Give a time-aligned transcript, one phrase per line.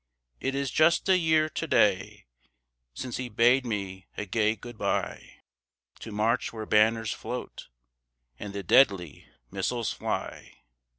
[0.39, 2.25] It is just a year to day
[2.95, 5.41] Since he bade me a gay good by,
[5.99, 7.67] To march where banners float,
[8.39, 10.61] And the deadly missiles fly.